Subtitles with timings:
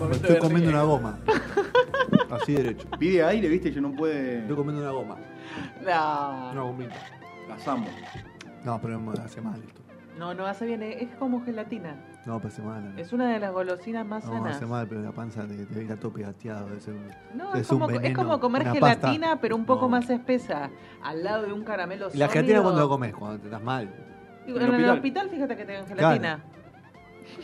[0.08, 1.18] Me estoy comiendo una goma.
[2.30, 2.86] Así derecho.
[2.98, 4.38] Pide aire, viste, yo no puede.
[4.40, 5.16] Estoy comiendo una goma.
[5.82, 6.66] Una No.
[6.66, 6.94] gomita.
[7.48, 7.86] Las amo.
[8.64, 9.80] No, pero me hace mal esto.
[10.18, 10.82] No, no hace bien.
[10.82, 11.96] Es como gelatina.
[12.26, 12.98] No, pero hace mal.
[12.98, 14.56] Es una de las golosinas más No, sanas.
[14.56, 16.66] hace mal, pero la panza te, te está todo pegateado.
[16.66, 19.40] Un- No, es un como, es como comer una gelatina, pasta.
[19.40, 19.88] pero un poco No.
[19.90, 20.70] más espesa.
[21.02, 22.28] Al lado de un caramelo ¿Y la sólido.
[22.32, 23.14] gelatina cuando lo comes?
[23.14, 23.84] Cuando te estás mal.
[24.46, 24.90] En En, el hospital.
[24.96, 26.44] hospital, fíjate que tengan gelatina.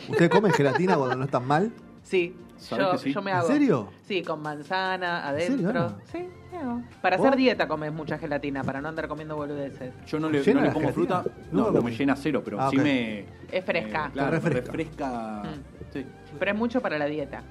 [0.09, 1.71] ¿Ustedes comen gelatina cuando no están mal?
[2.07, 3.13] Sí, ¿Sabés yo, que sí?
[3.13, 3.47] yo me ¿En hago.
[3.47, 3.89] serio?
[4.07, 5.69] Sí, con manzana, serio, adentro.
[5.87, 5.95] Ana?
[6.09, 6.81] Sí, me hago.
[7.01, 7.25] Para ¿Vos?
[7.27, 9.93] hacer dieta comes mucha gelatina, para no andar comiendo boludeces.
[10.05, 10.93] Yo no le, ¿Llena no le gelatina?
[10.93, 11.23] fruta.
[11.51, 13.25] No, No, me llena cero, pero Ah, sí me.
[13.51, 14.05] Es fresca.
[14.07, 14.61] eh, claro, refresca.
[14.71, 15.43] refresca.
[15.43, 15.93] Mm.
[15.93, 16.05] Sí.
[16.39, 17.43] Pero es mucho para la dieta.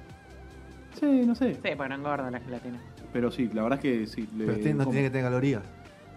[0.99, 1.53] Sí, no sé.
[1.53, 2.79] Sí, porque no engorda la gelatina.
[3.13, 4.27] Pero sí, la verdad es que sí.
[4.35, 4.91] le- Pero tiene- no como.
[4.93, 5.61] tiene que tener calorías.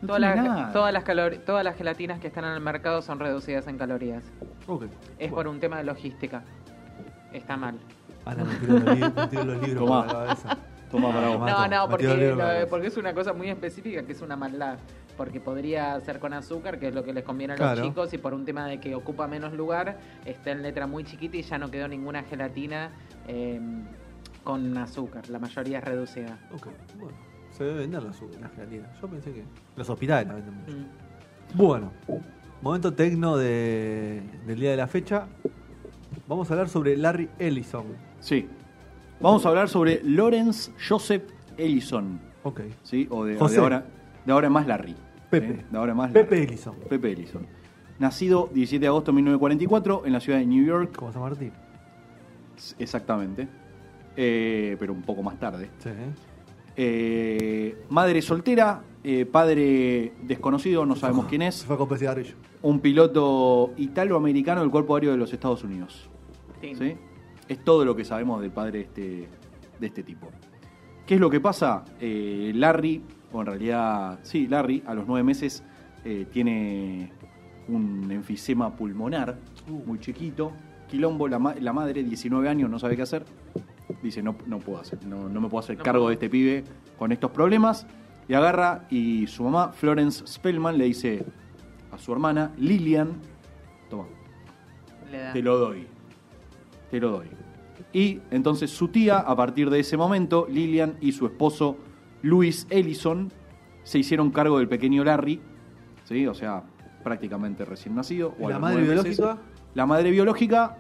[0.01, 0.73] No Todas tiene las, nada.
[0.73, 4.25] todas, las calor- todas las gelatinas que están en el mercado son reducidas en calorías.
[4.67, 4.85] Ok.
[5.19, 6.43] Es por un tema de logística.
[7.35, 7.79] Está mal.
[8.25, 10.07] Ana, me tiro los, li- me tiro los libros Tomá.
[10.07, 10.59] por la cabeza.
[10.91, 11.39] Toma para vos.
[11.51, 14.79] No, no, porque, lo- porque es una cosa muy específica que es una maldad.
[15.17, 17.83] Porque podría ser con azúcar, que es lo que les conviene a los Claro.
[17.89, 21.37] chicos, y por un tema de que ocupa menos lugar, está en letra muy chiquita
[21.37, 22.91] y ya no quedó ninguna gelatina
[23.29, 23.61] eh,
[24.43, 25.29] con azúcar.
[25.29, 26.39] La mayoría es reducida.
[26.55, 26.69] Ok,
[26.99, 27.17] bueno.
[27.51, 28.12] Se debe vender la,
[28.49, 28.89] gelatina.
[29.01, 29.45] Yo pensé que.
[29.77, 30.73] Los hospitales la venden mucho.
[30.73, 31.57] Mm.
[31.59, 31.93] Bueno,
[32.62, 35.27] momento tecno de, del día de la fecha.
[36.29, 37.84] Vamos a hablar sobre Larry Ellison.
[38.21, 38.47] Sí.
[39.21, 41.25] Vamos a hablar sobre Lawrence Joseph
[41.56, 42.21] Ellison.
[42.43, 42.61] Ok.
[42.83, 43.06] ¿Sí?
[43.11, 43.56] O de, o José.
[43.56, 43.84] de ahora,
[44.25, 44.94] de ahora en más Larry.
[45.31, 45.49] Pepe.
[45.56, 45.62] ¿sí?
[45.71, 46.49] De ahora en más Pepe Larry.
[46.49, 46.75] Ellison.
[46.89, 47.47] Pepe Ellison.
[47.99, 50.97] Nacido 17 de agosto de 1944 en la ciudad de New York.
[50.97, 51.53] Como San Martín.
[52.78, 53.49] Exactamente.
[54.17, 55.71] Eh, pero un poco más tarde.
[55.78, 55.91] Sí.
[56.77, 61.65] Eh, madre soltera, eh, padre desconocido, no sabemos quién Se es.
[61.65, 62.34] fue a.
[62.62, 66.09] Un piloto italoamericano del Cuerpo Aéreo de los Estados Unidos.
[66.62, 66.75] Sí.
[66.75, 66.97] ¿sí?
[67.50, 69.28] Es todo lo que sabemos del padre de este,
[69.81, 70.28] de este tipo.
[71.05, 71.84] ¿Qué es lo que pasa?
[72.00, 73.03] Eh, Larry,
[73.33, 75.65] o en realidad, sí, Larry, a los nueve meses
[76.05, 77.11] eh, tiene
[77.66, 79.37] un enfisema pulmonar
[79.84, 80.53] muy chiquito.
[80.88, 83.25] Quilombo, la, ma- la madre, 19 años, no sabe qué hacer.
[84.00, 86.09] Dice, no, no puedo hacer, no, no me puedo hacer No cargo puedo.
[86.11, 86.62] de este pibe
[86.99, 87.87] con estos problemas.
[88.28, 91.25] Y agarra y su mamá, Florence Spellman, le dice
[91.91, 93.09] a su hermana, Lillian,
[93.88, 94.05] toma,
[95.32, 95.88] te lo doy.
[96.93, 97.27] Te lo doy.
[97.93, 101.77] Y entonces su tía, a partir de ese momento, Lillian y su esposo
[102.23, 103.33] Luis Ellison
[103.83, 105.41] se hicieron cargo del pequeño Larry,
[106.05, 106.27] ¿sí?
[106.27, 106.62] o sea,
[107.03, 108.34] prácticamente recién nacido.
[108.39, 109.39] ¿Y o a la madre biológica?
[109.75, 110.79] La madre biológica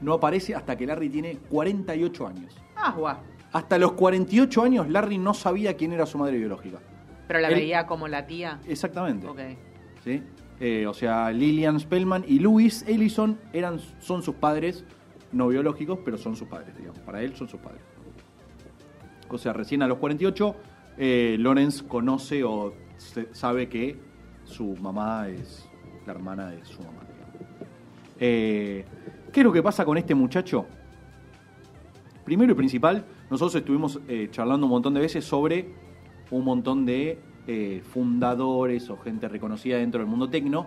[0.00, 2.56] no aparece hasta que Larry tiene 48 años.
[2.76, 3.16] Ah, guau.
[3.52, 6.78] Hasta los 48 años Larry no sabía quién era su madre biológica.
[7.26, 8.60] Pero la Él- veía como la tía.
[8.66, 9.26] Exactamente.
[9.26, 9.40] Ok.
[10.04, 10.22] ¿sí?
[10.60, 14.84] Eh, o sea, Lillian Spellman y Louis Ellison eran, son sus padres,
[15.32, 17.00] no biológicos, pero son sus padres, digamos.
[17.00, 17.82] Para él son sus padres.
[19.28, 20.56] O sea, recién a los 48,
[20.96, 22.72] eh, Lawrence conoce o
[23.32, 23.96] sabe que
[24.44, 25.68] su mamá es
[26.06, 27.02] la hermana de su mamá.
[28.20, 28.84] Eh,
[29.32, 30.66] ¿Qué es lo que pasa con este muchacho?
[32.24, 35.72] Primero y principal, nosotros estuvimos eh, charlando un montón de veces sobre
[36.30, 40.66] un montón de eh, fundadores o gente reconocida dentro del mundo tecno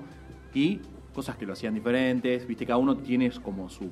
[0.54, 0.80] y
[1.14, 2.48] cosas que lo hacían diferentes.
[2.48, 3.90] Viste, cada uno tiene como su, eh,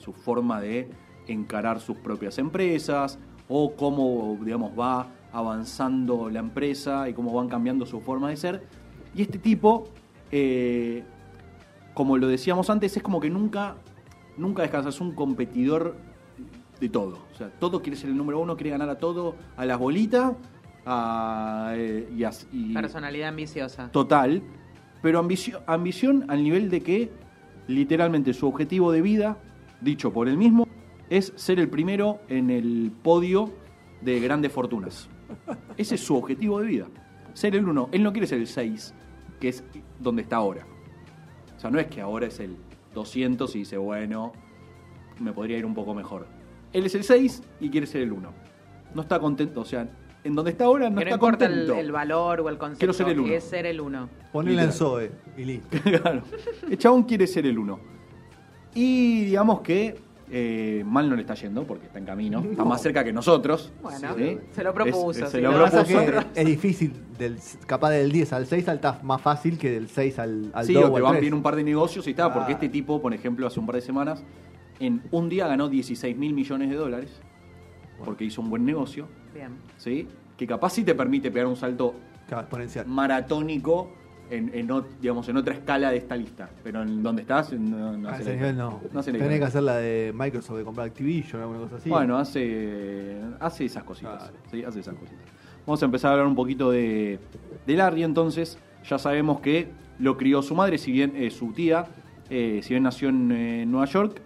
[0.00, 0.88] su forma de
[1.28, 3.18] encarar sus propias empresas
[3.48, 8.62] o cómo, digamos, va avanzando la empresa y cómo van cambiando su forma de ser.
[9.14, 9.88] Y este tipo,
[10.32, 11.04] eh,
[11.94, 13.76] como lo decíamos antes, es como que nunca,
[14.36, 15.96] nunca descansa, es un competidor
[16.80, 17.18] de todo.
[17.32, 20.32] O sea, todo quiere ser el número uno, quiere ganar a todo, a las bolitas,
[20.86, 22.08] a, eh,
[22.52, 23.90] y, Personalidad ambiciosa.
[23.92, 24.42] total,
[25.02, 27.10] pero ambicio- ambición al nivel de que
[27.68, 29.36] literalmente su objetivo de vida,
[29.80, 30.66] dicho por él mismo,
[31.08, 33.52] es ser el primero en el podio
[34.00, 35.08] de grandes fortunas.
[35.76, 36.86] Ese es su objetivo de vida.
[37.34, 37.88] Ser el uno.
[37.92, 38.94] Él no quiere ser el 6,
[39.38, 39.64] que es
[39.98, 40.66] donde está ahora.
[41.56, 42.56] O sea, no es que ahora es el
[42.94, 44.32] 200 y dice, bueno,
[45.20, 46.26] me podría ir un poco mejor.
[46.72, 48.32] Él es el 6 y quiere ser el 1.
[48.94, 49.88] No está contento, o sea,
[50.24, 51.74] en donde está ahora no que no está importa el, contento.
[51.80, 53.32] el valor o el concepto, Quiero ser el uno.
[53.32, 54.08] es ser el uno.
[54.32, 54.72] Ponela en.
[54.72, 55.78] Zoe y listo.
[55.82, 56.22] claro.
[56.68, 57.80] El chabón quiere ser el uno.
[58.74, 59.98] Y digamos que
[60.32, 63.72] eh, mal no le está yendo porque está en camino, está más cerca que nosotros.
[63.82, 64.38] Bueno, ¿sí?
[64.52, 65.80] se lo propuso, Es- se lo lo propuso.
[66.00, 67.36] es que es difícil, del,
[67.66, 70.84] capaz del 10 al 6 salta más fácil que del 6 al, al Sí, 2
[70.84, 71.20] o o te al van 3.
[71.22, 72.52] bien un par de negocios y está, porque Claro.
[72.52, 74.22] este tipo, por ejemplo, hace un par de semanas,
[74.78, 77.10] en un día ganó 16 mil millones de dólares,
[78.04, 79.56] porque hizo un buen negocio, Bien.
[79.78, 80.06] ¿sí?
[80.36, 81.94] Que capaz sí te permite pegar un salto
[82.28, 82.86] Claro, exponencial.
[82.86, 83.90] maratónico
[84.30, 86.48] en, en ot- digamos, en otra escala de esta lista.
[86.62, 88.80] Pero en donde estás, no, no a hace ese la- nivel no.
[88.92, 91.76] no hace la Tenés que hacer la de Microsoft de comprar Activision o alguna cosa
[91.76, 91.88] así.
[91.90, 94.18] Bueno, hace, hace esas cositas.
[94.22, 94.36] Claro.
[94.50, 95.24] Sí, hace esas cositas.
[95.66, 97.18] Vamos a empezar a hablar un poquito de,
[97.66, 98.58] de Larry entonces.
[98.88, 99.68] Ya sabemos que
[99.98, 101.84] lo crió su madre, si bien eh, su tía,
[102.30, 104.20] eh, si bien nació en eh, Nueva York,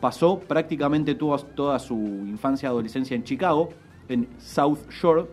[0.00, 3.68] pasó prácticamente toda, toda su infancia y adolescencia en Chicago,
[4.08, 5.26] en South Shore,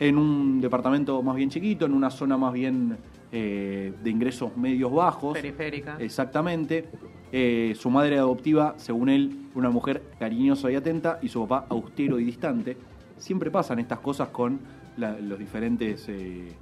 [0.00, 2.96] en un departamento más bien chiquito, en una zona más bien
[3.32, 5.34] eh, de ingresos medios bajos.
[5.34, 5.96] Periférica.
[5.98, 6.88] Exactamente.
[7.30, 12.18] Eh, su madre adoptiva, según él, una mujer cariñosa y atenta, y su papá austero
[12.18, 12.76] y distante.
[13.18, 14.60] Siempre pasan estas cosas con
[14.96, 16.52] la- los diferentes eh,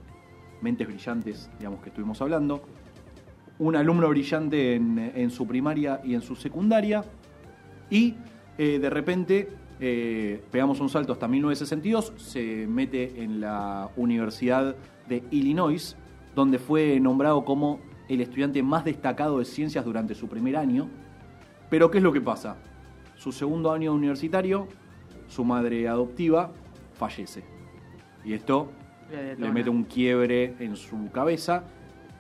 [0.62, 2.62] mentes brillantes, digamos, que estuvimos hablando.
[3.58, 7.04] Un alumno brillante en, en su primaria y en su secundaria.
[7.90, 8.14] Y
[8.58, 9.48] de repente
[9.80, 14.74] eh, pegamos un salto hasta 1962, se mete en la Universidad
[15.08, 15.94] de Illinois,
[16.36, 20.88] donde fue nombrado como el estudiante más destacado de ciencias durante su primer año.
[21.70, 22.58] Pero ¿qué es lo que pasa?
[23.16, 24.68] Su segundo año universitario,
[25.26, 26.52] su madre adoptiva
[26.92, 27.42] fallece.
[28.22, 28.70] Y esto
[29.38, 31.64] Le mete un quiebre en su cabeza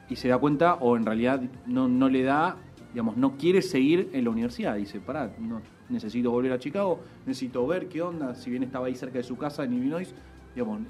[0.08, 2.56] y se da cuenta, o en realidad no, no le da,
[2.92, 4.76] digamos, no quiere seguir en la universidad.
[4.76, 5.60] Dice, pará, no,
[5.90, 9.36] necesito volver a Chicago, necesito ver qué onda, si bien estaba ahí cerca de su
[9.36, 10.14] casa en Illinois,
[10.54, 10.80] digamos,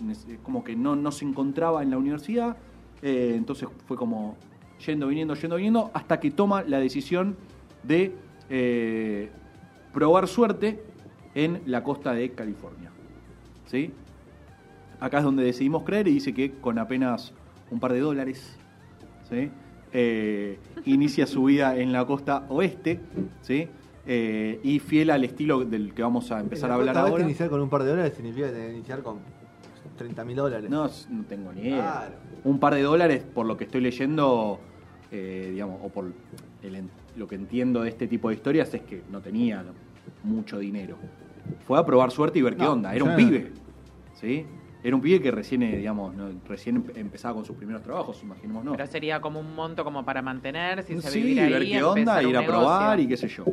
[0.42, 2.56] como que no, no se encontraba en la universidad,
[3.02, 4.36] eh, entonces fue como
[4.84, 7.36] yendo, viniendo, yendo, viniendo, hasta que toma la decisión
[7.82, 8.12] de
[8.50, 9.30] eh,
[9.92, 10.82] probar suerte
[11.34, 12.90] en la costa de California.
[13.66, 13.92] ¿Sí?
[15.00, 17.32] Acá es donde decidimos creer y dice que con apenas
[17.70, 18.56] un par de dólares,
[19.28, 19.50] ¿sí?
[19.92, 23.00] Eh, inicia su vida en la costa oeste,
[23.42, 23.68] ¿sí?
[24.06, 27.24] Eh, y fiel al estilo del que vamos a empezar a hablar ahora.
[27.24, 29.18] iniciar con un par de dólares significa iniciar con
[29.96, 30.70] 30 mil dólares.
[30.70, 31.76] No, no tengo ni idea.
[31.76, 32.14] Claro.
[32.44, 34.60] Un par de dólares, por lo que estoy leyendo,
[35.10, 36.12] eh, digamos, o por
[36.62, 36.84] el
[37.16, 39.64] lo que entiendo de este tipo de historias, es que no tenía
[40.22, 40.98] mucho dinero.
[41.66, 42.94] Fue a probar suerte y ver qué No, onda.
[42.94, 43.52] Era un pibe.
[44.14, 44.44] ¿Sí?
[44.84, 48.22] Era un pibe que recién, eh, digamos, no- recién empe- empezaba con sus primeros trabajos,
[48.22, 48.72] imaginemos, ¿no?
[48.72, 52.22] Pero sería como un monto como para mantener, sin Sí, vivir ahí, ver qué onda,
[52.22, 53.44] ir a probar y qué sé yo.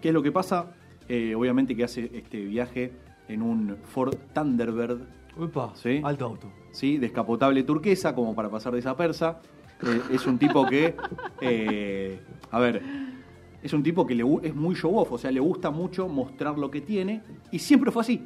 [0.00, 0.72] ¿Qué es lo que pasa?
[1.08, 2.92] Eh, obviamente que hace este viaje
[3.28, 5.00] en un Ford Thunderbird
[5.36, 6.00] Upa, Sí.
[6.04, 6.52] alto auto.
[6.70, 6.98] ¿sí?
[6.98, 9.40] descapotable turquesa, como para pasar de esa persa.
[9.82, 10.94] Eh, es un tipo que,
[11.40, 12.82] eh, a ver,
[13.62, 16.58] es un tipo que le, es muy show off, o sea, le gusta mucho mostrar
[16.58, 18.22] lo que tiene y siempre fue así.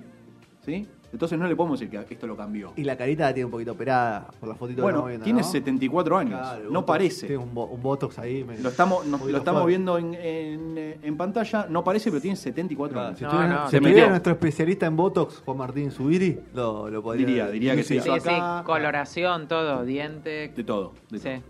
[0.64, 0.86] ¿sí?
[1.10, 2.72] Entonces no le podemos decir que esto lo cambió.
[2.76, 5.24] Y la carita la tiene un poquito operada por la fotito que Bueno, estamos viendo,
[5.24, 5.46] tiene ¿no?
[5.48, 7.26] 74 años, Claro, no botox, parece.
[7.28, 8.44] Tiene un, bo- un botox ahí.
[8.62, 12.92] Lo estamos, nos- lo estamos viendo en, en, en pantalla, no parece, pero tiene 74
[12.92, 13.18] Claro, años.
[13.18, 14.08] si No, estuviera, no, si se metió.
[14.10, 18.08] nuestro especialista en Botox, Juan Martín Zubiri, lo, lo podría Diría, diría que se Sí,
[18.08, 20.52] hizo Sí, sí, coloración, todo, diente.
[20.54, 20.92] De todo.
[21.10, 21.24] de Sí.
[21.24, 21.42] todo.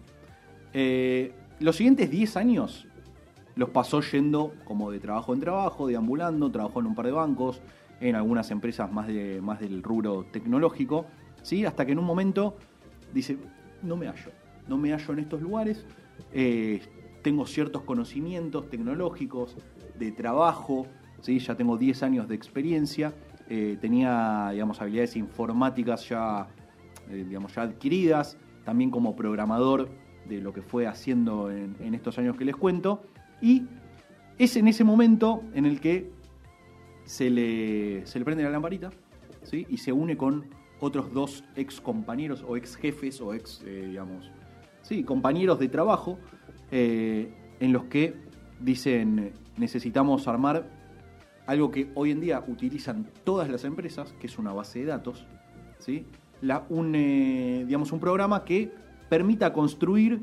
[0.75, 2.87] Eh, los siguientes 10 años
[3.57, 7.61] los pasó yendo como de trabajo en trabajo, deambulando, trabajó en un par de bancos,
[8.01, 11.07] en algunas empresas más, de, más del rubro tecnológico,
[11.43, 11.65] ¿sí?
[11.65, 12.57] hasta que en un momento
[13.13, 13.39] dice,
[13.83, 14.31] no me hallo,
[14.69, 15.85] no me hallo en estos lugares,
[16.33, 16.81] eh,
[17.23, 19.57] tengo ciertos conocimientos tecnológicos,
[19.99, 20.87] de trabajo,
[21.21, 21.39] ¿sí?
[21.41, 23.13] ya tengo 10 años de experiencia,
[23.49, 26.47] eh, tenía digamos, habilidades informáticas ya,
[27.11, 29.89] eh, digamos, ya adquiridas, también como programador
[30.29, 33.03] de lo que fue haciendo en, en estos años que les cuento,
[33.41, 33.65] y
[34.39, 36.11] es en ese momento en el que
[37.09, 38.91] se le, se le prende la lamparita
[39.43, 39.67] ¿sí?
[39.71, 40.45] y se une con
[40.79, 44.31] otros dos ex compañeros o ex jefes o ex, eh, digamos,
[44.83, 46.19] sí, compañeros de trabajo
[46.71, 48.15] eh, en los que
[48.61, 50.69] dicen necesitamos armar
[51.47, 55.27] algo que hoy en día utilizan todas las empresas, que es una base de datos,
[55.79, 56.05] ¿sí?
[56.43, 58.71] La, un, eh, digamos, un programa que
[59.09, 60.21] permita construir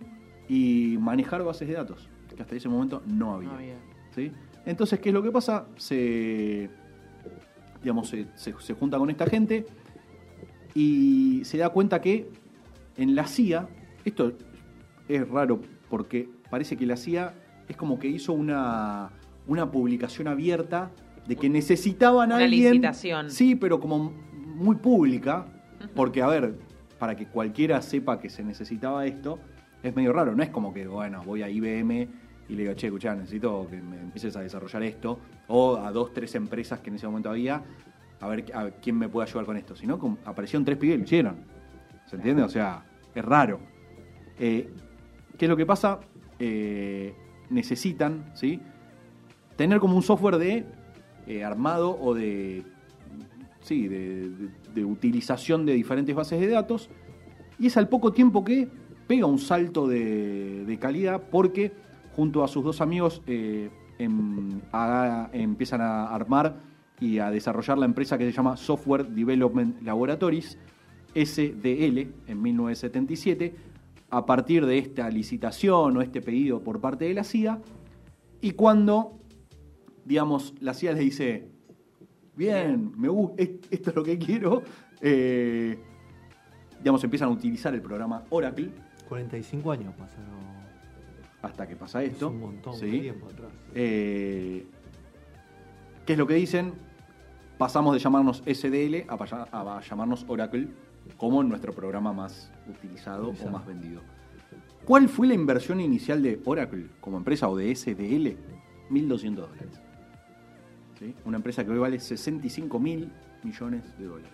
[0.48, 3.50] y manejar bases de datos, que hasta ese momento no había.
[3.50, 3.76] No había.
[4.16, 4.32] ¿sí?
[4.66, 5.68] Entonces, ¿qué es lo que pasa?
[5.78, 6.70] Se,
[7.82, 9.66] digamos, se, se- se junta con esta gente
[10.74, 12.30] y se da cuenta que
[12.98, 13.68] en la CIA,
[14.04, 14.34] esto
[15.08, 17.34] es raro porque parece que la CIA
[17.68, 19.12] es como que hizo una,
[19.48, 20.92] una publicación abierta
[21.28, 22.72] de que necesitaban a Una alguien.
[22.74, 23.30] licitación.
[23.32, 24.12] Sí, pero como
[24.56, 25.46] muy pública,
[25.96, 26.56] porque a ver,
[27.00, 29.40] para que cualquiera sepa que se necesitaba esto,
[29.84, 32.08] es medio raro, no es como que, bueno, voy a IBM
[32.48, 36.14] y le digo, che, escuchá, necesito que me empieces a desarrollar esto, o a dos,
[36.14, 37.64] tres empresas que en ese momento había,
[38.20, 39.76] a ver a quién me puede ayudar con esto.
[39.76, 41.36] Si no, aparecieron tres pibes y lo hicieron.
[42.06, 42.44] ¿Se entiende?
[42.44, 43.60] O sea, es raro.
[44.40, 44.70] Eh,
[45.38, 46.00] ¿Qué es lo que pasa?
[46.40, 47.14] Eh,
[47.50, 48.62] necesitan, ¿sí?
[49.56, 50.66] Tener como un software de
[51.28, 52.64] eh, armado o de,
[53.62, 56.90] sí, de, de- de utilización de diferentes bases de datos.
[57.58, 58.68] Y es al poco tiempo que
[59.08, 61.72] pega un salto de, de calidad porque
[62.16, 63.70] junto a sus dos amigos eh,
[64.00, 64.62] em-
[65.34, 66.58] empiezan a armar
[67.00, 70.58] y a desarrollar la empresa que se llama Software Development Laboratories,
[71.14, 73.54] SDL, en 1977,
[74.10, 77.60] a partir de esta licitación o este pedido por parte de la CIA.
[78.42, 79.20] Y cuando,
[80.06, 81.50] digamos, la CIA les dice,
[82.36, 84.64] bien, me gusta, esto es lo que quiero,
[85.02, 85.78] eh,
[86.80, 88.72] digamos, empiezan a utilizar el programa Oracle
[89.10, 90.55] 45 años pasaron.
[91.46, 92.30] Hasta que pasa Es esto.
[92.30, 92.92] un montón ¿sí?
[92.92, 93.52] de tiempo atrás.
[93.74, 94.66] Eh,
[96.06, 96.74] ¿Qué es lo que dicen?
[97.58, 100.68] Pasamos de llamarnos SDL a, llamarnos Oracle
[101.18, 104.02] como nuestro programa más utilizado o más vendido.
[104.84, 108.38] ¿Cuál fue la inversión inicial de Oracle como empresa o de SDL?
[108.92, 109.82] 1.200 dólares.
[111.00, 111.16] ¿Sí?
[111.26, 113.12] Una empresa que hoy vale 65 mil
[113.44, 114.32] millones de dólares.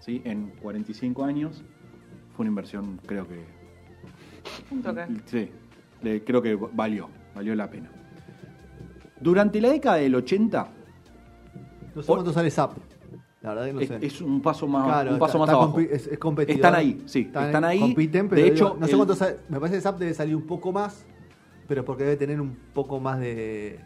[0.00, 0.22] ¿Sí?
[0.24, 1.64] En 45 años
[2.36, 3.44] fue una inversión, creo que
[4.70, 5.06] Un toque.
[5.26, 5.50] Sí,
[6.02, 7.90] creo que valió, valió la pena.
[9.20, 10.68] Durante la década del 80
[11.94, 12.76] No sé cuánto sale SAP.
[13.42, 13.98] La verdad que no es, sé.
[14.00, 15.78] es un paso más, Claro, un paso está- más está abajo.
[15.78, 16.56] compi- es, es competidor.
[16.56, 17.78] Están ahí, sí, están ahí.
[17.78, 19.36] Compiten, pero De digo, hecho, no sé el- cuánto sale.
[19.50, 21.04] Me parece que SAP debe salir un poco más,
[21.68, 23.80] pero porque debe tener un poco más de.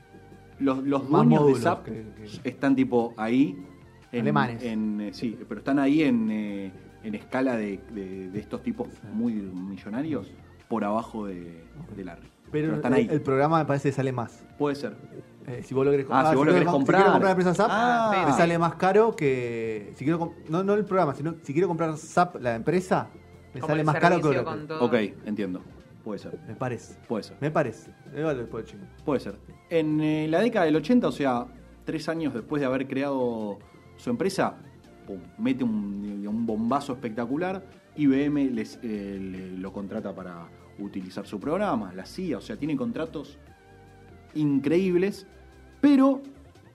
[0.61, 2.07] Los, los Más dueños de módulos SAP que-
[2.43, 3.65] que- están tipo ahí.
[4.13, 4.63] Alemanes.
[4.63, 6.73] en, eh, sí, pero están ahí en, eh,
[7.03, 10.31] en escala de, de- de estos tipos muy millonarios
[10.69, 11.65] por abajo de,
[11.97, 12.29] de Larry.
[12.51, 13.09] Pero, están el, ahí.
[13.11, 14.45] el programa me parece que sale más.
[14.59, 14.97] Puede ser.
[15.47, 17.01] Eh, si vos lo querés, Ah, si vos lo querés com- comprar.
[17.01, 19.93] Si quiero comprar la empresa SAP, Ah, me sale más caro que.
[19.97, 23.09] Si quiero com- no, no el programa, sino si quiero comprar SAP, la empresa,
[23.55, 24.67] me Como sale el más caro que servicio Oracle.
[24.67, 24.85] con todo.
[24.85, 24.95] Ok,
[25.27, 25.61] entiendo.
[26.05, 26.39] Puede ser.
[26.47, 26.99] Me parece.
[27.07, 27.37] Puede ser.
[27.41, 27.91] Me parece.
[28.15, 28.85] Después, chingo.
[29.05, 29.37] Puede ser.
[29.69, 31.47] En eh, la década del 80, o sea,
[31.85, 33.59] tres años después de haber creado
[33.97, 34.55] su empresa,
[35.07, 37.63] pum, mete un, un bombazo espectacular.
[37.97, 40.47] IBM les, eh, le- lo contrata para
[40.79, 43.39] utilizar su programa, la CIA, o sea, tiene contratos
[44.35, 45.27] increíbles,
[45.81, 46.23] pero,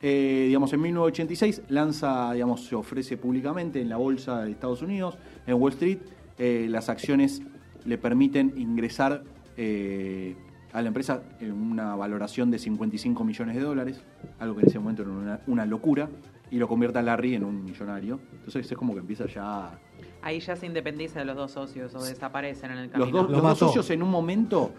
[0.01, 5.17] eh, digamos, en 1986 lanza, digamos, se ofrece públicamente en la bolsa de Estados Unidos,
[5.45, 5.99] en Wall Street,
[6.37, 7.41] eh, las acciones
[7.85, 9.23] le permiten ingresar
[9.57, 10.35] eh,
[10.71, 14.03] a la empresa en una valoración de 55 millones de dólares,
[14.39, 16.09] algo que en ese momento era una, una locura,
[16.53, 18.19] y lo convierte a Larry en un millonario.
[18.31, 19.79] Entonces es como que empieza ya...
[20.21, 23.05] Ahí ya se independiza de los dos socios o desaparecen en el camino.
[23.05, 24.71] Los dos, Lo los dos socios en un momento,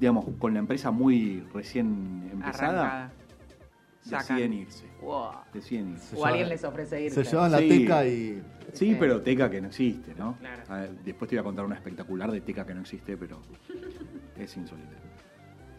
[0.00, 3.12] digamos, con la empresa muy recién empezada, Arrancada.
[4.04, 4.84] Deciden irse.
[5.00, 5.30] Wow.
[5.54, 6.14] Deciden irse.
[6.16, 7.24] O alguien les ofrece irse.
[7.24, 7.68] Se llevan la Sí.
[7.68, 8.42] teca y.
[8.72, 8.96] Sí, Sí.
[8.98, 10.36] pero Teca que no existe, ¿no?
[10.40, 10.62] Claro.
[10.68, 13.38] A ver, después te voy a contar una espectacular de Teca que no existe, pero
[14.36, 14.90] es insólita.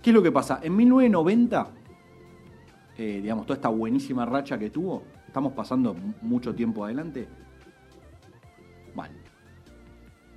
[0.01, 0.59] ¿Qué es lo que pasa?
[0.63, 1.67] En 1990,
[2.97, 7.27] eh, digamos, toda esta buenísima racha que tuvo, estamos pasando mu- mucho tiempo adelante.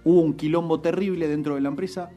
[0.09, 2.09] Hubo un quilombo terrible dentro de la empresa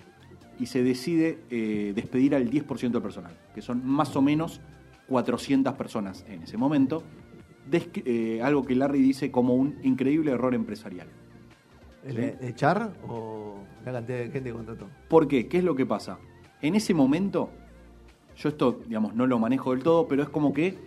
[0.58, 4.62] y se decide eh, despedir al 10% del personal, que son más o menos
[5.10, 7.04] 400 personas en ese momento.
[7.70, 11.08] Eh, algo que Larry dice como un increíble error empresarial.
[12.06, 12.48] ¿El Sí.
[12.48, 14.88] echar o la cantidad de gente que contrató?
[15.10, 15.50] ¿Por qué?
[15.50, 16.18] ¿Qué es lo que pasa?
[16.62, 17.50] En ese momento,
[18.38, 20.78] yo esto, digamos, no lo manejo del todo, pero es como que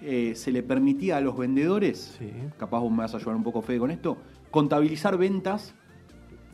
[0.00, 2.30] eh, se le permitía a los vendedores, Sí.
[2.56, 4.16] capaz vos me vas a ayudar un poco, Fede, con esto,
[4.50, 5.74] contabilizar ventas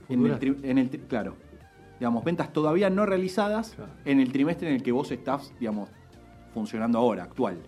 [0.09, 1.37] en el, tri- en el tri- claro,
[1.99, 3.93] digamos, ventas todavía no realizadas Claro.
[4.05, 5.89] en el trimestre en el que vos estás, digamos,
[6.53, 7.59] funcionando ahora, actual.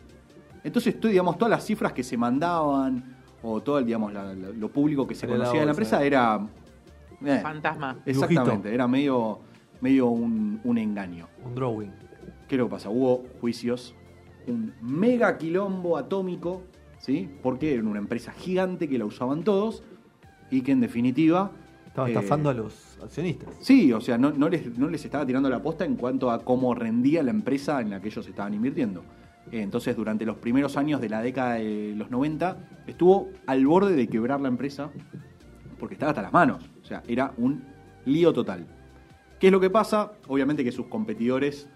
[0.65, 4.49] Entonces, esto, digamos, todas las cifras que se mandaban o todo, el, digamos, la- la-
[4.51, 6.47] lo público que se Era la conocía de la empresa era...
[7.25, 7.99] eh, Fantasma.
[8.05, 8.69] Exactamente, Dibujito.
[8.69, 9.39] era medio,
[9.81, 11.29] medio un, un engaño.
[11.45, 11.93] Un drawing.
[12.49, 12.91] ¿Qué es lo que pasa?
[12.91, 13.95] Hubo juicios,
[14.47, 16.63] un mega quilombo atómico,
[16.99, 17.29] ¿sí?
[17.43, 19.83] Porque era una empresa gigante que la usaban todos
[20.51, 21.53] y que en definitiva...
[21.97, 23.49] Estaba eh, estafando a los accionistas.
[23.59, 26.45] Sí, o sea, no, no les, no les estaba tirando la posta en cuanto a
[26.45, 29.03] cómo rendía la empresa en la que ellos estaban invirtiendo.
[29.51, 33.97] Eh, Entonces, durante los primeros años de la década de los 90, estuvo al borde
[33.97, 34.91] de quebrar la empresa
[35.79, 36.69] porque estaba hasta las manos.
[36.83, 37.65] O sea, era un
[38.05, 38.67] lío total.
[39.41, 40.13] ¿Qué es lo que pasa?
[40.29, 41.67] Obviamente que sus competidores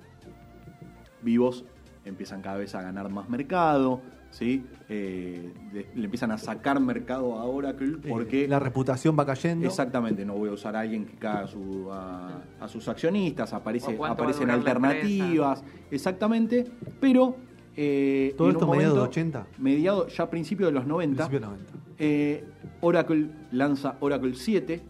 [1.23, 1.65] vivos
[2.05, 4.65] empiezan cada vez a ganar más mercado, ¿sí?
[4.89, 9.67] Eh, de- le empiezan a sacar mercado a Oracle porque Eh, la reputación va cayendo.
[9.67, 13.53] Exactamente, no voy a usar a alguien que caga a, su- a- a sus accionistas,
[13.53, 16.65] aparece, aparecen alternativas, exactamente,
[17.01, 17.37] pero
[17.77, 19.47] eh, Todo en esto mediados de momento, 80.
[19.59, 21.73] mediado ya a principios de los 90, Principio 90.
[21.99, 22.45] eh,
[22.81, 24.81] Oracle lanza Oracle 7,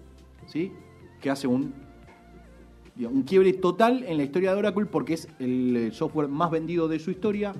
[0.46, 0.72] ¿sí?
[1.20, 1.72] que hace un,
[2.98, 6.98] un quiebre total en la historia de Oracle porque es el software más vendido de
[6.98, 7.52] su historia,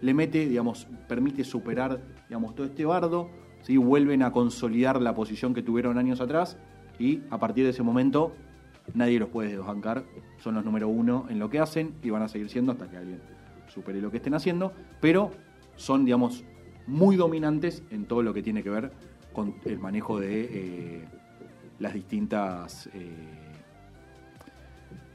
[0.00, 3.30] le mete, digamos, permite superar digamos, todo este bardo,
[3.62, 3.76] ¿sí?
[3.76, 6.56] vuelven a consolidar la posición que tuvieron años atrás
[6.98, 8.34] y a partir de ese momento
[8.94, 10.04] nadie los puede desbancar,
[10.38, 12.96] son los número uno en lo que hacen y van a seguir siendo hasta que
[12.96, 13.20] alguien
[13.68, 15.30] supere lo que estén haciendo, pero
[15.76, 16.44] son, digamos,
[16.86, 18.92] muy dominantes en todo lo que tiene que ver
[19.32, 21.08] con el manejo de eh,
[21.78, 23.10] las distintas eh,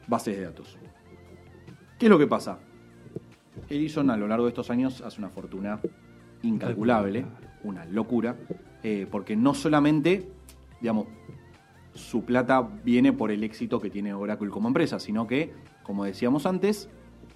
[0.07, 0.77] bases de datos.
[1.97, 2.59] ¿Qué es lo que pasa?
[3.69, 5.79] Edison a lo largo de estos años hace una fortuna
[6.43, 7.25] incalculable,
[7.63, 8.35] una locura,
[8.83, 10.29] eh, porque no solamente,
[10.79, 11.07] digamos,
[11.93, 15.53] su plata viene por el éxito que tiene Oracle como empresa, sino que,
[15.83, 16.89] como decíamos antes,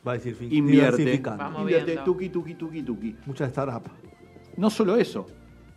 [0.07, 1.19] Va a decir invierte.
[1.19, 3.15] Vamos invierte tuki, tuki, tuki, tuki.
[3.25, 3.89] Mucha startup.
[4.55, 5.25] No solo eso,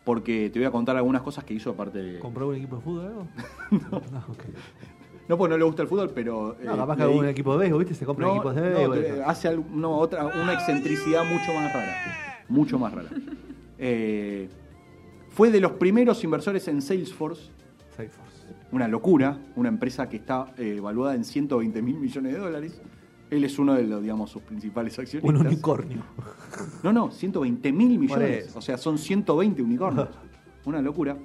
[0.05, 2.19] porque te voy a contar algunas cosas que hizo aparte de...
[2.19, 3.29] ¿Compró un equipo de fútbol o algo?
[3.91, 4.19] no.
[4.29, 4.45] ok.
[5.29, 6.57] No, pues no le gusta el fútbol, pero...
[6.63, 7.95] No, eh, capaz que algún equipo de béisbol, ¿viste?
[7.95, 9.01] Se compran No, equipos de béisbol.
[9.03, 11.95] te- hace no, otra, una excentricidad mucho más rara.
[12.49, 13.09] Mucho más rara.
[13.79, 14.49] Eh,
[15.31, 17.51] fue de los primeros inversores en Salesforce,
[17.95, 18.33] Salesforce.
[18.73, 22.81] una locura, una empresa que está eh, evaluada en 120 mil millones de dólares.
[23.31, 25.39] Él es uno de los, digamos, sus principales accionistas.
[25.41, 25.99] Un unicornio.
[26.83, 28.57] No, no, 120 mil millones.
[28.57, 30.09] O sea, son 120 unicornios.
[30.65, 31.17] Una locura.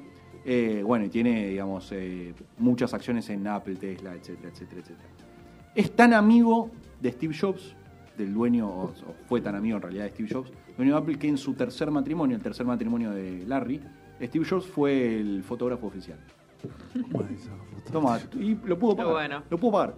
[0.46, 5.10] Eh, bueno, y tiene, digamos, eh, muchas acciones en Apple, Tesla, etcétera, etcétera, etcétera.
[5.76, 6.70] Es tan amigo
[7.02, 7.76] de Steve Jobs,
[8.18, 8.94] del dueño, o, o
[9.28, 11.90] fue tan amigo en realidad de Steve Jobs, dueño de Apple, que en su tercer
[11.92, 13.80] matrimonio, el tercer matrimonio de Larry,
[14.22, 16.20] Steve Jobs fue el fotógrafo oficial.
[17.92, 19.14] Toma, y lo pudo pagar.
[19.14, 19.44] bueno.
[19.50, 19.96] Lo pudo pagar.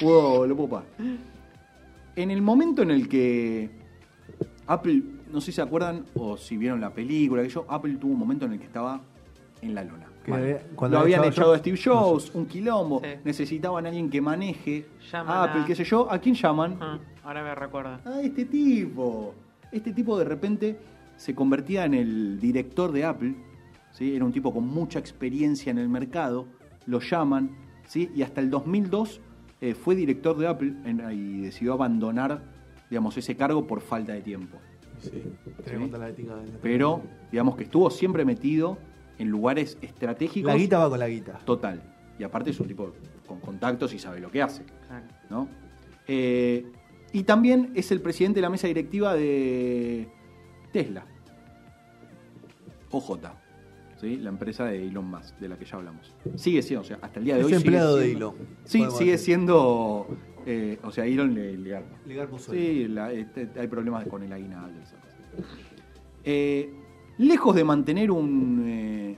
[0.00, 0.86] Pudo- lo pudo pagar.
[2.16, 3.70] En el momento en el que
[4.66, 5.02] Apple,
[5.32, 8.18] no sé si se acuerdan o si vieron la película, que yo, Apple tuvo un
[8.18, 9.00] momento en el que estaba
[9.64, 13.10] en la había- cuando Lo había habían echado echado a Steve Jobs, un quilombo, Sí.
[13.24, 16.10] necesitaban a alguien que maneje Llaman a Apple, a- qué sé yo.
[16.10, 16.78] ¿A quién llaman?
[16.80, 17.98] Ah, ahora me recuerdo.
[18.04, 19.34] A este tipo.
[19.70, 20.78] Este tipo de repente
[21.16, 23.34] se convertía en el director de Apple,
[23.92, 24.14] ¿sí?
[24.16, 26.46] era un tipo con mucha experiencia en el mercado,
[26.86, 27.50] lo llaman,
[27.86, 28.10] ¿sí?
[28.14, 29.20] y hasta el 2002
[29.60, 32.52] eh, fue director de Apple en- y decidió abandonar
[32.90, 34.58] digamos, ese cargo por falta de tiempo.
[35.00, 35.10] Sí,
[35.64, 35.90] Sí.
[35.90, 38.78] la ética de- Pero digamos que estuvo siempre metido
[39.18, 40.52] en lugares estratégicos.
[40.52, 41.38] La guita va con la guita.
[41.44, 41.82] Total.
[42.18, 42.92] Y aparte es un tipo
[43.26, 44.62] con contactos y sabe lo que hace.
[44.86, 45.06] Claro.
[45.30, 45.48] ¿no?
[46.06, 46.66] Eh,
[47.12, 50.08] y también es el presidente de la mesa directiva de
[50.72, 51.04] Tesla.
[52.90, 53.18] OJ,
[54.00, 54.16] ¿sí?
[54.18, 56.14] la empresa de Elon Musk, de la que ya hablamos.
[56.36, 57.52] Sigue siendo, o sea, hasta el día de Es hoy.
[57.54, 58.46] sigue empleado de siendo- Elon.
[58.64, 59.24] Sí, podemos sigue decir.
[59.24, 60.06] siendo.
[60.46, 62.30] eh, o sea, Elon le, le garpa.
[62.30, 64.78] Puso Sí, la- este, hay problemas con el aguinaldo.
[64.78, 65.14] y esas cosas.
[66.24, 66.72] Eh,
[67.18, 69.16] lejos de mantener un, eh,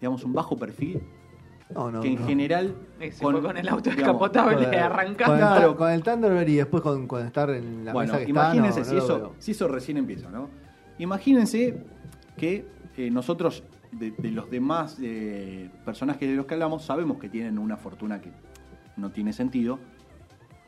[0.00, 1.00] digamos, un bajo perfil,
[1.74, 2.00] No, no.
[2.00, 2.26] que en no.
[2.26, 2.74] general.
[3.00, 5.24] Y se fue con el auto descapotable Con arrancando.
[5.24, 5.76] Con el, Claro.
[5.76, 8.92] con el Thunderbird y después con, con estar en la bueno, mesa que imagínense está.
[8.92, 10.48] si, eso, si eso recién empieza, ¿no?
[10.98, 11.84] Imagínense
[12.36, 17.28] que eh, nosotros, de, de los demás eh, personajes de los que hablamos, sabemos que
[17.28, 18.30] tienen una fortuna que
[18.96, 19.78] no tiene sentido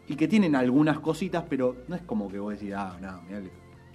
[0.06, 3.40] y que tienen algunas cositas, pero no es como que vos decís, ah, no, mirá,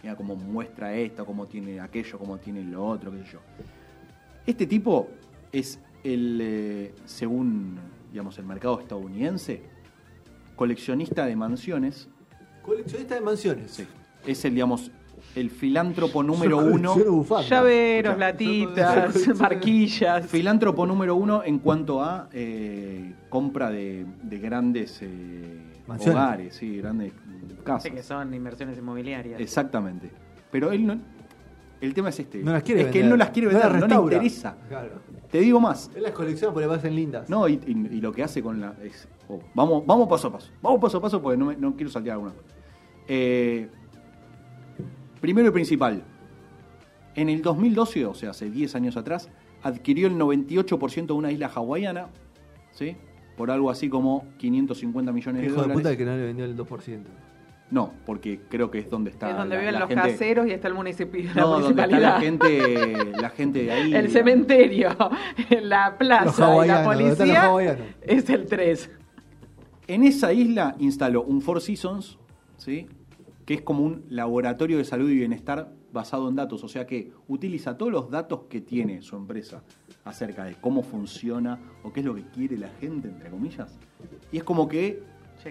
[0.05, 3.39] mira cómo muestra esto, cómo tiene aquello, cómo tiene lo otro, qué sé yo.
[4.45, 5.09] Este tipo
[5.51, 7.79] es el, eh, según
[8.11, 9.63] digamos, el mercado estadounidense,
[10.55, 12.07] coleccionista de mansiones.
[12.61, 13.71] Coleccionista de mansiones.
[13.71, 13.87] Sí.
[14.27, 14.91] Es el, digamos,
[15.35, 16.95] el filántropo número uno.
[17.41, 20.27] Llaveros, Escuchá, latitas, marquillas.
[20.27, 26.15] Filántropo número uno en cuanto a eh, compra de, de grandes eh, Mansiones.
[26.15, 27.11] hogares, sí, grandes
[27.65, 27.83] casas.
[27.83, 29.39] Sí, que son inversiones inmobiliarias.
[29.41, 30.09] Exactamente.
[30.51, 30.97] Pero él no.
[31.81, 32.41] El tema es este.
[32.41, 33.09] No las quiere es que él vender.
[33.09, 34.15] no las quiere No vender, no, le restaura.
[34.15, 34.57] interesa.
[34.69, 34.89] Claro.
[35.29, 35.91] Te digo más.
[35.93, 37.29] Él las colecciona porque le parecen lindas.
[37.29, 38.73] No, y, y- y lo que hace con la.
[38.81, 40.51] es- oh, vamos, vamos paso a paso.
[40.61, 42.45] Vamos paso a paso porque no, me- no quiero saltear alguna cosa.
[43.07, 43.67] Eh,
[45.21, 46.03] primero y principal.
[47.15, 49.29] En el 2012, o sea, hace 10 años atrás,
[49.63, 52.07] adquirió el 98% de una isla hawaiana,
[52.71, 52.95] ¿sí?
[53.37, 55.81] Por algo así como 550 millones de hijo de dólares.
[55.81, 57.03] puta que no le vendió el 2%.
[57.71, 59.31] No, porque creo que es donde está.
[59.31, 61.69] es donde la- viven la los gente- caseros y está el municipio, la No, donde
[61.81, 63.93] está la gente, la gente de ahí.
[63.95, 64.89] el cementerio,
[65.63, 68.91] la plaza y la hawaianos, ¿dónde están los policía es el 3.
[69.87, 72.17] En esa isla instaló un Four Seasons,
[72.57, 72.87] ¿sí?
[73.45, 77.11] que es como un laboratorio de salud y bienestar basado en datos, o sea que
[77.27, 79.63] utiliza todos los datos que tiene su empresa
[80.03, 83.77] acerca de cómo funciona o qué es lo que quiere la gente, entre comillas.
[84.31, 85.01] Y es como que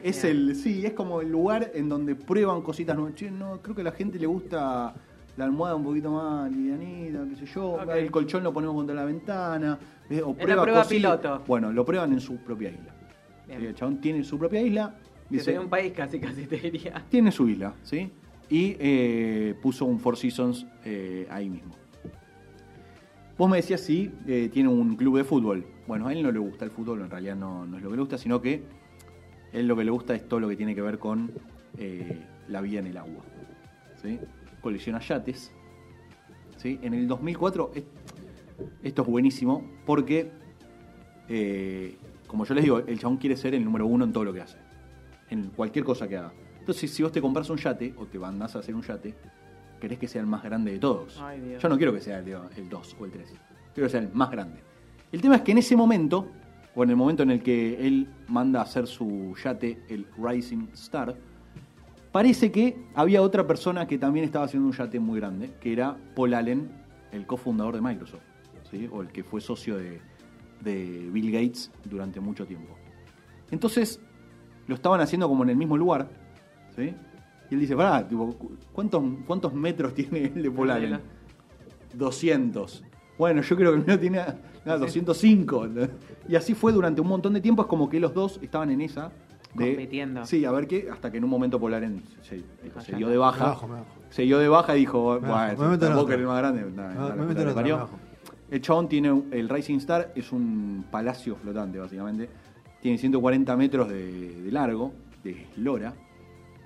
[0.02, 3.14] Es el, sí, es como el lugar en donde prueban cositas nuevas.
[3.14, 4.94] Che, no, creo que a la gente le gusta
[5.36, 9.04] la almohada un poquito más livianita, qué sé yo, el colchón lo ponemos contra la
[9.04, 9.78] ventana,
[10.08, 11.42] eh, o prueba prueba piloto.
[11.46, 12.94] Bueno, lo prueban en su propia isla.
[13.46, 13.60] Bien.
[13.60, 14.94] Sí, El chabón tiene su propia isla,
[15.28, 17.04] dice, sería un país casi, casi te diría.
[17.08, 18.10] tiene su isla, ¿sí?
[18.48, 21.74] Y eh, puso un Four Seasons eh, ahí mismo.
[23.36, 25.66] Vos me decías si eh, tiene un club de fútbol.
[25.88, 27.96] Bueno, a él no le gusta el fútbol, en realidad no, no es lo que
[27.96, 28.62] le gusta, sino que
[29.54, 31.30] él lo que le gusta es todo lo que tiene que ver con
[31.78, 33.24] eh, la vida en el agua.
[34.02, 34.18] ¿sí?
[34.60, 35.52] Colecciona yates.
[36.58, 36.78] ¿sí?
[36.82, 37.84] En el 2004, es-
[38.82, 40.30] esto es buenísimo porque,
[41.28, 44.32] eh, como yo les digo, el chabón quiere ser el número uno en todo lo
[44.32, 44.58] que hace.
[45.30, 46.32] En cualquier cosa que haga.
[46.60, 49.14] Entonces, si vos te compras un yate o te mandás a hacer un yate,
[49.80, 51.20] querés que sea el más grande de todos.
[51.20, 51.56] Ay.
[51.60, 53.28] Yo no quiero que sea el 2 o el 3.
[53.74, 54.60] Quiero que sea el más grande.
[55.12, 56.28] El tema es que en ese momento,
[56.74, 60.68] o en el momento en el que él manda a hacer su yate, el Rising
[60.74, 61.14] Star,
[62.12, 65.96] parece que había otra persona que también estaba haciendo un yate muy grande, que era
[66.14, 66.70] Paul Allen,
[67.12, 68.22] el cofundador de Microsoft,
[68.70, 68.88] ¿sí?
[68.92, 70.00] o el que fue socio de,
[70.62, 72.74] de Bill Gates durante mucho tiempo.
[73.50, 74.00] Entonces,
[74.66, 76.08] lo estaban haciendo como en el mismo lugar,
[76.74, 76.94] ¿sí?
[77.50, 78.08] Y él dice, pará,
[78.72, 81.00] ¿cuántos, ¿cuántos metros tiene el de Paul Allen?
[81.94, 82.84] 200.
[83.18, 84.18] Bueno, yo creo que el mío tiene
[84.64, 85.68] nada, 205.
[86.28, 87.62] Y así fue durante un montón de tiempo.
[87.62, 89.10] Es como que los dos estaban en esa.
[89.54, 90.26] De, Compitiendo.
[90.26, 90.88] Sí, a ver qué.
[90.92, 92.42] Hasta que en un momento Polaren se,
[92.84, 93.44] se dio de baja.
[93.44, 93.86] Me bajo, me bajo.
[94.10, 96.62] Se dio de baja y dijo, Me bueno, bajo, que eres más grande.
[96.74, 97.98] nah, Me- meto me bajo.
[98.50, 102.28] El chabón tiene el Rising Star, es un palacio flotante, básicamente.
[102.80, 105.94] Tiene 140 metros de, de largo, de eslora.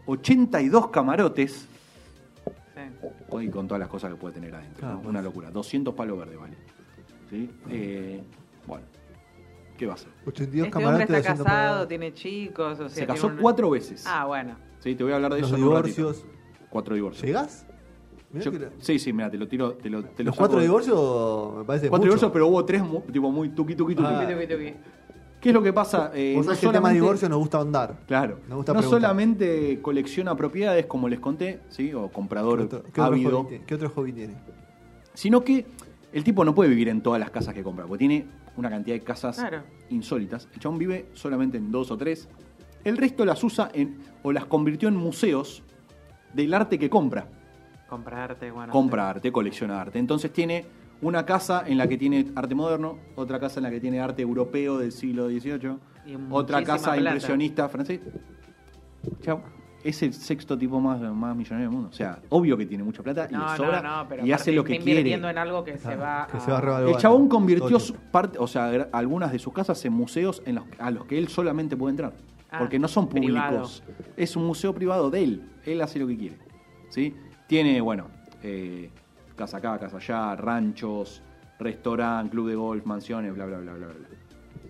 [0.07, 1.69] 82 camarotes.
[3.01, 3.09] Sí.
[3.31, 4.79] Hoy con todas las cosas que puede tener adentro.
[4.81, 5.01] Claro, ¿no?
[5.03, 5.11] pues.
[5.11, 5.51] Una locura.
[5.51, 6.55] 200 palos verdes, vale.
[7.31, 7.51] ¿Sí?
[7.71, 8.23] Eh,
[8.67, 8.85] bueno,
[9.77, 10.09] ¿qué va a hacer?
[10.27, 13.01] 82 Este hombre camarotes, está 200 casado, tiene chicos, o sea...
[13.01, 14.05] Se casó un- cuatro veces.
[14.07, 14.57] Ah, bueno.
[14.81, 15.97] Sí, te voy a hablar de Los eso en un ratito.
[15.97, 16.27] divorcios.
[16.71, 17.31] Cuatro divorcios.
[17.31, 17.49] La-
[18.81, 19.73] sí, sí, mira, te lo tiro.
[19.75, 22.17] Te lo, te lo Los cuatro divorcios me parece Cuatro mucho.
[22.17, 24.07] divorcios, pero hubo tres tipo muy tuqui tuqui tuqui.
[24.07, 24.21] Ah.
[24.29, 24.75] Tuqui, tuqui, tuqui.
[25.41, 26.11] ¿Qué es lo que pasa?
[26.15, 27.95] Eh, Vos no sabés que el tema de divorcio nos gusta andar.
[28.07, 28.41] Claro.
[28.49, 29.01] Me gusta no preguntar.
[29.01, 31.95] solamente colecciona propiedades, como les conté, ¿sí?
[31.95, 33.65] o ¿Qué comprador otro, qué otro ávido, hobby tiene?
[33.65, 34.35] ¿Qué otro hobby tiene?
[35.15, 35.67] sino que
[36.13, 38.95] el tipo no puede vivir en todas las casas que compra, porque tiene una cantidad
[38.97, 39.63] de casas Claro.
[39.91, 40.49] insólitas.
[40.55, 42.29] El chabón vive solamente en dos o tres.
[42.85, 45.63] El resto las usa en, o las convirtió en museos
[46.35, 47.27] del arte que compra.
[47.89, 48.73] Comprarte, bueno.
[48.73, 49.99] compra arte, colecciona arte.
[49.99, 50.65] Entonces tiene
[51.03, 54.23] una casa en la que tiene arte moderno, otra casa en la que tiene arte
[54.23, 55.77] europeo del siglo XVIII,
[56.31, 56.99] otra casa plata.
[57.01, 58.01] impresionista francés.
[59.23, 59.41] Chao.
[59.85, 61.89] Es el sexto tipo más, más millonario del mundo.
[61.91, 64.33] O sea, obvio que tiene mucha plata y No, le no, sobra no, pero y
[64.33, 65.01] hace lo que está quiere.
[65.01, 66.41] invirtiendo en algo que se va que a...
[66.41, 66.83] se va a.
[66.83, 70.65] El chabón convirtió su parte, o sea, algunas de sus casas en museos en los,
[70.81, 72.13] a los que él solamente puede entrar.
[72.51, 73.63] Ah, porque no son privado.
[73.63, 73.85] públicos.
[74.17, 75.43] Es un museo privado de él.
[75.65, 76.39] Él hace lo que quiere.
[76.89, 77.15] ¿sí?
[77.47, 78.09] Tiene, bueno,
[78.43, 78.91] eh,
[79.39, 81.23] casa acá, casa allá, ranchos,
[81.59, 84.09] restaurante, club de golf, mansiones, bla, bla, bla, bla, bla.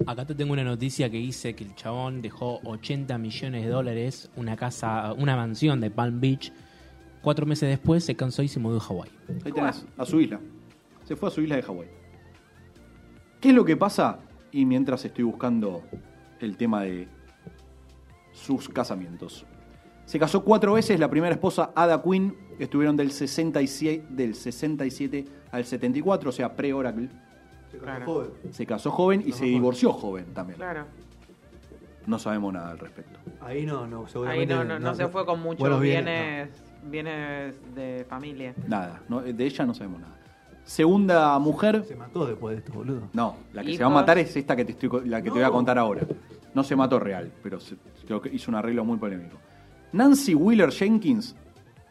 [0.06, 4.30] Acá te tengo una noticia que dice que el chabón dejó 80 millones de dólares,
[4.36, 6.52] una casa, una mansión de Palm Beach.
[7.20, 9.10] Cuatro meses después se cansó y se mudó a Hawái.
[9.44, 10.38] Ahí tenés, a su isla.
[11.02, 11.88] Se fue a su isla de Hawái.
[13.40, 14.20] ¿Qué es lo que pasa?
[14.52, 15.82] Y mientras estoy buscando
[16.38, 17.08] el tema de
[18.32, 19.44] sus casamientos.
[20.04, 25.64] Se casó cuatro veces, la primera esposa, Ada Quinn, estuvieron del 67, del 67 al
[25.64, 27.08] 74, o sea, pre-Oracle.
[27.80, 28.06] Claro.
[28.06, 28.30] Joven.
[28.50, 30.56] Se casó joven y se divorció joven también.
[30.56, 30.84] Claro.
[32.06, 33.18] No sabemos nada al respecto.
[33.42, 34.54] Ahí no, no, Ahí seguramente.
[34.54, 36.48] no, no, no se fue con muchos bienes,
[36.84, 38.54] bienes de familia.
[38.66, 40.14] Nada, no- de ella no sabemos nada.
[40.64, 43.08] Segunda mujer, Se mató después de esto, boludo.
[43.12, 45.34] No, la que se va a matar es esta que te estoy, la que te
[45.34, 45.52] voy a No.
[45.52, 46.06] contar ahora.
[46.54, 49.36] No se mató real, pero se- creo que hizo un arreglo muy polémico.
[49.92, 51.36] Nancy Wheeler Jenkins,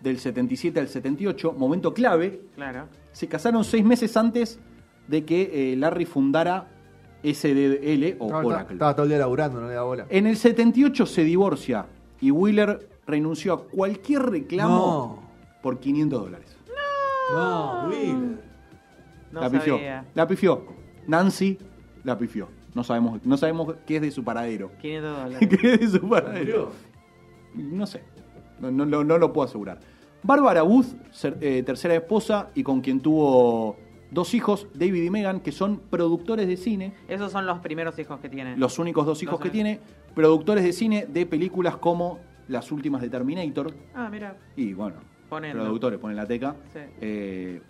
[0.02, 2.88] del 77 al 78, momento clave, Claro.
[3.12, 4.60] se casaron seis meses antes
[5.08, 6.68] de que eh, Larry fundara
[7.24, 8.74] SDL o Estaba, Oracle.
[8.76, 10.06] estaba todo el día laburando, no le da bola.
[10.10, 11.86] En el 78 se divorcia
[12.22, 15.24] y Wheeler renunció a cualquier reclamo
[15.62, 16.56] por 500 dólares.
[17.32, 18.40] No, Will.
[19.32, 19.76] No la pifió.
[19.76, 20.06] sabía.
[20.14, 20.64] La pifió.
[21.08, 21.58] Nancy
[22.04, 22.48] la pifió.
[22.74, 24.72] No sabemos, no sabemos qué es de su paradero.
[24.80, 25.50] 500 dólares.
[25.50, 26.72] ¿Qué es de su paradero?
[27.56, 28.04] No sé.
[28.60, 29.80] No, no, no- no lo puedo asegurar.
[30.24, 33.78] Bárbara Booth, ser- eh, tercera esposa y con quien tuvo
[34.12, 36.94] dos hijos, David y Megan, que son productores de cine.
[37.08, 38.58] Esos son los primeros hijos que tiene.
[38.58, 39.80] Los únicos dos hijos Los que únicos.
[39.86, 39.98] tiene.
[40.16, 43.74] Productores de cine de películas como las últimas de Terminator.
[43.94, 44.36] Ah, mira.
[44.56, 44.96] Y bueno,
[45.30, 45.62] Poniendo.
[45.64, 46.56] productores, ponen la teca.
[46.74, 46.80] Sí.
[47.02, 47.62] Eh,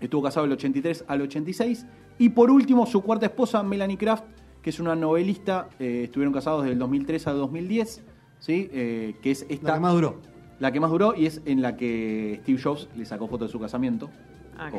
[0.00, 1.86] estuvo casado del 83 al 86.
[2.18, 4.24] Y por último, su cuarta esposa, Melanie Kraft,
[4.60, 8.04] que es una novelista, eh, estuvieron casados del 2003 al 2010,
[8.42, 8.68] ¿sí?
[8.72, 10.16] Eh, que es esta, La que más duró.
[10.60, 13.50] la que más duró y es en la que Steve Jobs le sacó foto de
[13.50, 14.10] su casamiento.
[14.58, 14.78] Ah, qué.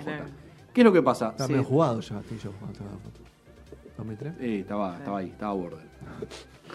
[0.74, 1.30] ¿Qué es lo que pasa?
[1.30, 3.20] Está medio jugado ya, Steve Jobs, cuando sacó la foto.
[4.22, 4.36] ¿2003?
[4.42, 5.82] Eh, estaba, estaba ahí, estaba borde.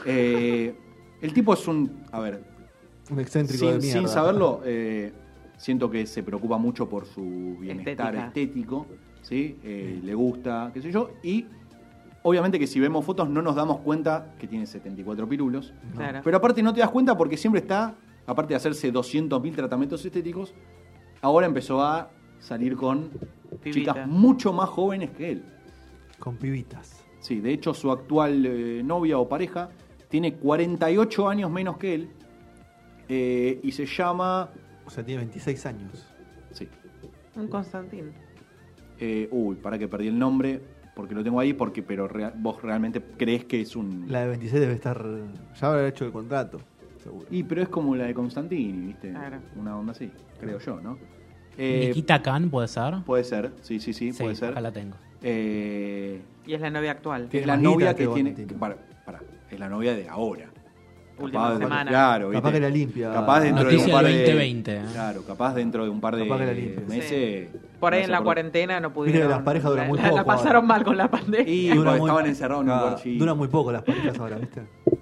[0.07, 0.74] Eh,
[1.20, 2.05] el tipo es un.
[2.12, 2.42] A ver,
[3.11, 4.01] Un excéntrico de sin, mierda.
[4.01, 5.12] sin saberlo, eh,
[5.57, 8.27] siento que se preocupa mucho por su bienestar Estética.
[8.27, 8.87] estético,
[9.22, 9.59] ¿sí?
[9.64, 11.46] Eh, Le gusta, qué sé yo, y
[12.22, 16.20] obviamente que si vemos fotos no nos damos cuenta que tiene 74 pirulos, Claro.
[16.24, 17.94] pero aparte no te das cuenta porque siempre está,
[18.26, 20.54] aparte de hacerse 200.000 tratamientos estéticos,
[21.22, 23.11] ahora empezó a salir con
[23.62, 23.92] Pibita.
[23.92, 25.44] chicas mucho más jóvenes que él.
[26.18, 27.04] Con pibitas.
[27.20, 29.70] Sí, de hecho su actual eh, novia o pareja
[30.09, 32.11] tiene 48 años menos que él
[33.09, 34.50] eh, y se llama...
[34.87, 36.07] O sea, tiene 26 años.
[36.52, 36.68] Sí.
[37.37, 38.12] Un Constantín.
[38.98, 40.61] Eh, uy, para que perdí el nombre,
[40.99, 44.07] porque lo tengo ahí, porque pero rea- vos realmente crees que es un...
[44.09, 45.01] La de 26 debe estar.
[45.61, 46.59] Ya habrá hecho el contrato,
[47.01, 47.25] seguro.
[47.31, 49.11] Y pero es como la de Constantini, ¿viste?
[49.13, 49.37] Claro.
[49.55, 50.99] Una onda así, creo yo, ¿no?
[51.57, 52.95] Eh, Nikita Khan, ¿puede ser?
[53.07, 54.51] Puede ser, sí, sí, sí, puede ser.
[54.51, 54.97] acá la tengo.
[55.23, 57.29] Eh, Y es la novia actual.
[57.31, 58.33] es la novia que tiene...
[58.59, 59.21] Para, para,
[59.53, 60.51] es la novia de ahora.
[61.20, 61.90] Última Capaz de- semana.
[61.90, 62.52] Claro, Capaz ¿viste?
[62.52, 63.12] que la limpia.
[63.12, 64.83] Capaz dentro de un par de 2020, ¿eh?
[64.92, 66.85] Claro, capaz dentro de un par de Capaz que la limpia.
[66.88, 67.48] meses.
[67.81, 69.22] Por ahí no en la cuarentena no pudieron.
[69.22, 70.66] que las parejas duran la- muy la, la poco pasaron ahora.
[70.66, 71.52] mal con la pandemia.
[71.52, 73.18] Y Dura muy- estaban encerrados en un chico.
[73.18, 74.62] Duran muy poco las parejas ahora, ¿viste?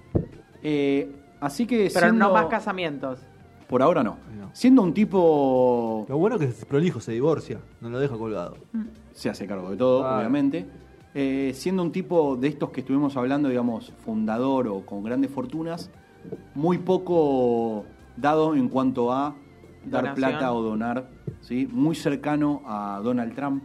[0.62, 3.20] Eh, así que Pero siendo- no más casamientos.
[3.68, 4.16] Por ahora no.
[4.38, 4.50] No.
[4.52, 8.56] Siendo un tipo Lo bueno es que es prolijo, se divorcia, no lo deja colgado.
[9.12, 10.66] se hace cargo de todo, obviamente.
[11.14, 15.90] Eh, siendo un tipo de estos que estuvimos hablando, digamos, fundador o con grandes fortunas,
[16.54, 17.84] muy poco
[18.16, 19.34] dado en cuanto a
[19.84, 20.14] dar Donación.
[20.14, 21.08] plata o donar,
[21.40, 21.68] ¿sí?
[21.70, 23.62] Muy cercano a Donald Trump,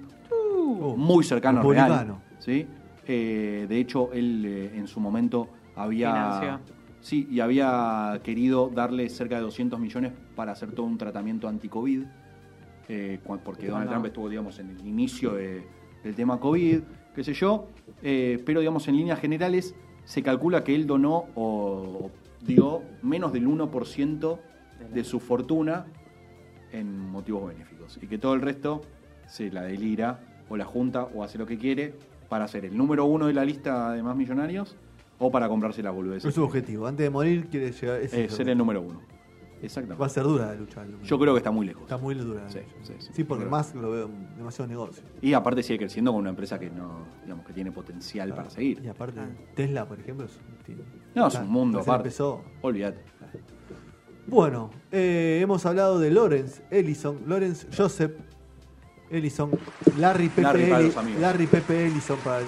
[0.54, 2.66] Uh, muy cercano a real, ¿sí?
[3.08, 6.60] Eh, de hecho, él eh, en su momento había Financió.
[7.02, 12.04] sí y había querido darle cerca de 200 millones para hacer todo un tratamiento anti-COVID,
[12.90, 13.92] eh, porque Donald no?
[13.92, 15.64] Trump estuvo, digamos, en el inicio de-
[16.04, 16.80] del tema COVID,
[17.16, 17.68] qué sé yo,
[18.02, 22.10] eh, pero, digamos, en líneas generales se calcula que él donó o
[22.46, 24.40] dio menos del 1%
[24.94, 25.86] de su fortuna
[26.72, 28.82] en motivos benéficos y que todo el resto
[29.28, 31.94] se la delira o la junta o hace lo que quiere
[32.30, 34.76] para ser el número uno de la lista de más millonarios
[35.20, 36.26] o para comprarse la boludez.
[36.26, 36.88] Es su objetivo.
[36.88, 38.02] Antes de morir quiere llegar.
[38.02, 39.02] ese Eh, es ser el número uno.
[39.62, 40.00] Exactamente.
[40.00, 40.84] Va a ser dura la lucha.
[41.04, 41.84] Yo creo que está muy lejos.
[41.84, 42.44] Está muy dura.
[42.44, 42.76] la Sí, lucha.
[42.84, 43.10] sí, sí.
[43.14, 43.52] Sí, porque Creo.
[43.52, 45.04] más lo veo demasiado negocio.
[45.22, 48.82] Y aparte sigue creciendo con una empresa que no, digamos, que tiene potencial para seguir.
[48.84, 49.30] Y aparte, Ah.
[49.56, 50.82] Tesla, por ejemplo, es un, tiene-
[51.16, 52.08] No, es un mundo aparte.
[52.08, 52.44] empezó.
[52.62, 53.02] Olvídate.
[54.28, 58.14] Bueno, eh, hemos hablado de Lawrence Ellison, Lawrence Joseph
[59.10, 59.52] Ellison,
[59.98, 60.70] Larry Pepe,
[61.20, 62.46] Larry Pepe Ellison para, el-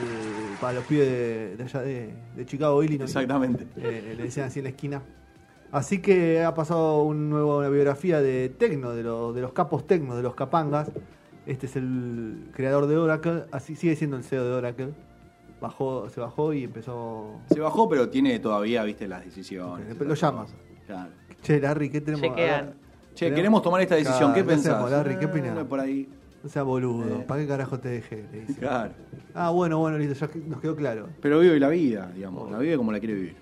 [0.61, 3.09] para los pibes de, de allá de, de Chicago, Illinois.
[3.09, 3.67] Exactamente.
[3.75, 5.01] Eh, le decían así en la esquina.
[5.73, 9.87] Así que ha pasado un nuevo, una biografía de Tecno, de, los de los capos
[9.87, 10.91] Tecno, de los capangas.
[11.47, 14.89] Este es el creador de Oracle, así sigue siendo el CEO de Oracle.
[15.59, 17.39] Bajó, se bajó y empezó.
[17.51, 19.95] Se bajó, pero tiene todavía, viste, las decisiones.
[19.95, 20.45] Ok, lo llama.
[20.85, 21.09] Claro.
[21.41, 22.21] Che, Larry, ¿qué tenemos?
[22.21, 22.73] Chequean.
[23.15, 24.31] Che, queremos tomar esta decisión.
[24.31, 24.73] Claro, ¿Qué ¿qué pensás?
[24.73, 25.17] hacemos, Larry?
[25.17, 25.63] ¿Qué opinás?
[25.65, 26.07] Por ahí.
[26.43, 27.25] No sea boludo, Eh.
[27.27, 28.25] ¿para qué carajo te dejé?
[28.31, 28.59] Le dice.
[28.59, 28.91] Claro.
[29.33, 31.07] Ah, bueno, bueno, listo, ya nos quedó claro.
[31.21, 32.51] Pero vive la vida, digamos.
[32.51, 33.35] La vive como la quiere vivir.